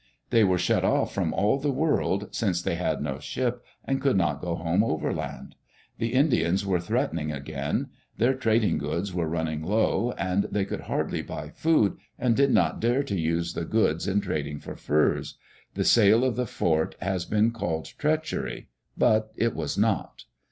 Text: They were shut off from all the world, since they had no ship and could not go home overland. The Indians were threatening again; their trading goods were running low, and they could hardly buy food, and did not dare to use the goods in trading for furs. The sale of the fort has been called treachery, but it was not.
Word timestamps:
They 0.31 0.43
were 0.43 0.57
shut 0.57 0.83
off 0.83 1.13
from 1.13 1.31
all 1.31 1.59
the 1.59 1.69
world, 1.71 2.29
since 2.31 2.59
they 2.59 2.73
had 2.73 3.01
no 3.03 3.19
ship 3.19 3.61
and 3.85 4.01
could 4.01 4.17
not 4.17 4.41
go 4.41 4.55
home 4.55 4.83
overland. 4.83 5.53
The 5.99 6.13
Indians 6.15 6.65
were 6.65 6.79
threatening 6.79 7.31
again; 7.31 7.89
their 8.17 8.33
trading 8.33 8.79
goods 8.79 9.13
were 9.13 9.27
running 9.27 9.61
low, 9.61 10.13
and 10.17 10.45
they 10.45 10.65
could 10.65 10.81
hardly 10.89 11.21
buy 11.21 11.49
food, 11.49 11.97
and 12.17 12.35
did 12.35 12.49
not 12.49 12.79
dare 12.79 13.03
to 13.03 13.15
use 13.15 13.53
the 13.53 13.63
goods 13.63 14.07
in 14.07 14.21
trading 14.21 14.59
for 14.59 14.75
furs. 14.75 15.37
The 15.75 15.85
sale 15.85 16.23
of 16.23 16.35
the 16.35 16.47
fort 16.47 16.95
has 16.99 17.25
been 17.25 17.51
called 17.51 17.85
treachery, 17.99 18.69
but 18.97 19.31
it 19.37 19.53
was 19.53 19.77
not. 19.77 20.23